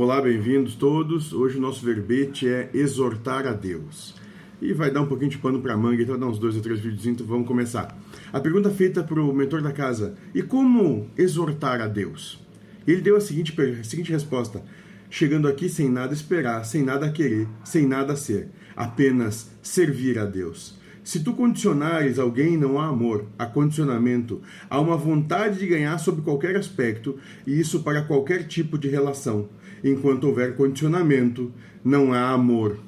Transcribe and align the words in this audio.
Olá, 0.00 0.22
bem-vindos 0.22 0.76
todos. 0.76 1.32
Hoje 1.32 1.58
o 1.58 1.60
nosso 1.60 1.84
verbete 1.84 2.46
é 2.46 2.70
exortar 2.72 3.48
a 3.48 3.52
Deus. 3.52 4.14
E 4.62 4.72
vai 4.72 4.92
dar 4.92 5.00
um 5.00 5.08
pouquinho 5.08 5.32
de 5.32 5.38
pano 5.38 5.60
para 5.60 5.76
manga, 5.76 6.00
então 6.00 6.16
dá 6.16 6.24
uns 6.24 6.38
dois 6.38 6.54
ou 6.54 6.62
três 6.62 6.78
vídeos, 6.78 7.04
então 7.04 7.26
vamos 7.26 7.48
começar. 7.48 7.98
A 8.32 8.38
pergunta 8.38 8.70
feita 8.70 9.02
para 9.02 9.20
o 9.20 9.34
mentor 9.34 9.60
da 9.60 9.72
casa: 9.72 10.14
e 10.32 10.40
como 10.40 11.10
exortar 11.18 11.80
a 11.80 11.88
Deus? 11.88 12.40
Ele 12.86 13.00
deu 13.00 13.16
a 13.16 13.20
seguinte, 13.20 13.52
a 13.60 13.82
seguinte 13.82 14.12
resposta: 14.12 14.62
chegando 15.10 15.48
aqui 15.48 15.68
sem 15.68 15.90
nada 15.90 16.14
esperar, 16.14 16.64
sem 16.64 16.84
nada 16.84 17.10
querer, 17.10 17.48
sem 17.64 17.84
nada 17.84 18.14
ser, 18.14 18.50
apenas 18.76 19.50
servir 19.60 20.16
a 20.16 20.24
Deus. 20.24 20.78
Se 21.08 21.20
tu 21.20 21.32
condicionares 21.32 22.18
alguém, 22.18 22.58
não 22.58 22.78
há 22.78 22.88
amor, 22.88 23.24
há 23.38 23.46
condicionamento, 23.46 24.42
há 24.68 24.78
uma 24.78 24.94
vontade 24.94 25.58
de 25.58 25.66
ganhar 25.66 25.96
sobre 25.96 26.20
qualquer 26.20 26.54
aspecto, 26.54 27.16
e 27.46 27.58
isso 27.58 27.82
para 27.82 28.02
qualquer 28.02 28.46
tipo 28.46 28.76
de 28.76 28.88
relação. 28.88 29.48
Enquanto 29.82 30.24
houver 30.24 30.54
condicionamento, 30.54 31.50
não 31.82 32.12
há 32.12 32.28
amor. 32.28 32.78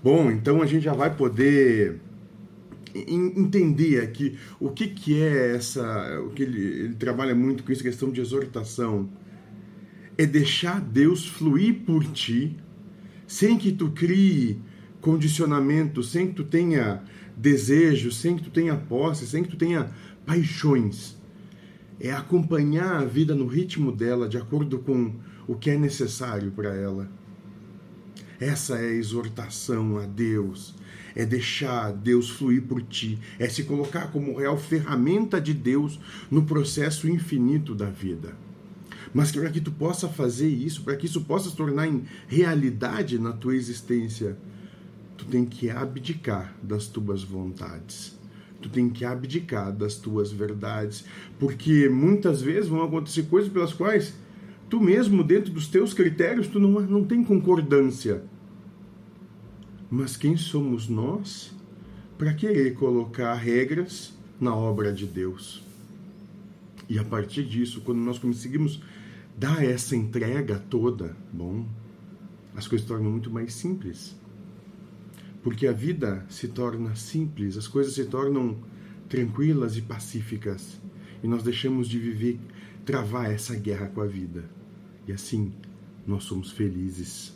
Bom, 0.00 0.30
então 0.30 0.62
a 0.62 0.66
gente 0.66 0.84
já 0.84 0.94
vai 0.94 1.12
poder 1.12 1.98
entender 2.94 4.02
aqui 4.02 4.38
o 4.60 4.70
que, 4.70 4.86
que 4.86 5.20
é 5.20 5.56
essa. 5.56 6.20
O 6.20 6.30
que 6.30 6.44
ele, 6.44 6.62
ele 6.62 6.94
trabalha 6.94 7.34
muito 7.34 7.64
com 7.64 7.72
isso, 7.72 7.82
questão 7.82 8.12
de 8.12 8.20
exortação. 8.20 9.10
É 10.16 10.24
deixar 10.24 10.80
Deus 10.80 11.26
fluir 11.26 11.80
por 11.84 12.04
ti, 12.04 12.56
sem 13.26 13.58
que 13.58 13.72
tu 13.72 13.90
crie 13.90 14.60
condicionamento, 15.00 16.02
sem 16.02 16.28
que 16.28 16.34
tu 16.34 16.44
tenha 16.44 17.02
desejo, 17.36 18.12
sem 18.12 18.36
que 18.36 18.44
tu 18.44 18.50
tenha 18.50 18.76
posse, 18.76 19.26
sem 19.26 19.42
que 19.42 19.50
tu 19.50 19.56
tenha 19.56 19.90
paixões. 20.26 21.16
É 21.98 22.12
acompanhar 22.12 22.96
a 22.96 23.04
vida 23.04 23.34
no 23.34 23.46
ritmo 23.46 23.92
dela, 23.92 24.28
de 24.28 24.38
acordo 24.38 24.78
com 24.78 25.14
o 25.46 25.54
que 25.54 25.70
é 25.70 25.76
necessário 25.76 26.50
para 26.50 26.74
ela. 26.74 27.10
Essa 28.38 28.78
é 28.78 28.88
a 28.88 28.94
exortação 28.94 29.98
a 29.98 30.06
Deus. 30.06 30.74
É 31.14 31.26
deixar 31.26 31.92
Deus 31.92 32.30
fluir 32.30 32.62
por 32.62 32.80
ti. 32.82 33.18
É 33.38 33.48
se 33.48 33.64
colocar 33.64 34.10
como 34.10 34.38
real 34.38 34.56
ferramenta 34.56 35.40
de 35.40 35.52
Deus 35.52 36.00
no 36.30 36.44
processo 36.44 37.08
infinito 37.08 37.74
da 37.74 37.90
vida. 37.90 38.34
Mas 39.12 39.32
para 39.32 39.50
que 39.50 39.60
tu 39.60 39.72
possa 39.72 40.08
fazer 40.08 40.48
isso, 40.48 40.82
para 40.82 40.96
que 40.96 41.04
isso 41.04 41.22
possa 41.22 41.50
se 41.50 41.56
tornar 41.56 41.86
em 41.86 42.04
realidade 42.28 43.18
na 43.18 43.32
tua 43.32 43.54
existência, 43.54 44.38
tu 45.20 45.26
tem 45.26 45.44
que 45.44 45.68
abdicar 45.68 46.54
das 46.62 46.86
tuas 46.86 47.22
vontades. 47.22 48.18
Tu 48.62 48.70
tem 48.70 48.88
que 48.88 49.04
abdicar 49.04 49.70
das 49.70 49.96
tuas 49.96 50.32
verdades, 50.32 51.04
porque 51.38 51.90
muitas 51.90 52.40
vezes 52.40 52.70
vão 52.70 52.82
acontecer 52.82 53.24
coisas 53.24 53.52
pelas 53.52 53.74
quais 53.74 54.14
tu 54.70 54.80
mesmo, 54.80 55.22
dentro 55.22 55.52
dos 55.52 55.66
teus 55.66 55.92
critérios, 55.92 56.48
tu 56.48 56.58
não, 56.58 56.80
não 56.80 57.04
tem 57.04 57.22
concordância. 57.22 58.22
Mas 59.90 60.16
quem 60.16 60.36
somos 60.38 60.88
nós 60.88 61.54
para 62.16 62.32
querer 62.32 62.74
colocar 62.74 63.34
regras 63.34 64.14
na 64.40 64.54
obra 64.54 64.90
de 64.90 65.06
Deus? 65.06 65.62
E 66.88 66.98
a 66.98 67.04
partir 67.04 67.44
disso, 67.44 67.82
quando 67.82 67.98
nós 67.98 68.18
conseguimos 68.18 68.82
dar 69.36 69.62
essa 69.62 69.94
entrega 69.94 70.58
toda, 70.58 71.14
bom, 71.30 71.66
as 72.54 72.66
coisas 72.66 72.86
tornam 72.86 73.10
muito 73.10 73.30
mais 73.30 73.52
simples 73.52 74.18
porque 75.42 75.66
a 75.66 75.72
vida 75.72 76.24
se 76.28 76.48
torna 76.48 76.94
simples, 76.94 77.56
as 77.56 77.66
coisas 77.66 77.94
se 77.94 78.04
tornam 78.04 78.58
tranquilas 79.08 79.76
e 79.76 79.82
pacíficas, 79.82 80.80
e 81.22 81.28
nós 81.28 81.42
deixamos 81.42 81.88
de 81.88 81.98
viver, 81.98 82.38
travar 82.84 83.30
essa 83.30 83.54
guerra 83.54 83.88
com 83.88 84.00
a 84.00 84.06
vida. 84.06 84.44
E 85.06 85.12
assim, 85.12 85.52
nós 86.06 86.24
somos 86.24 86.50
felizes. 86.50 87.32